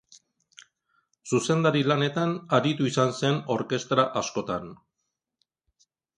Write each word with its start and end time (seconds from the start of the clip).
Zuzendari-lanetan 1.31 2.33
aritu 2.59 2.89
izan 2.93 3.15
zen 3.21 3.39
orkestra 3.59 4.09
askotan. 4.25 4.75